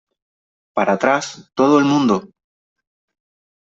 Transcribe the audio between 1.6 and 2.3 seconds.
el mundo.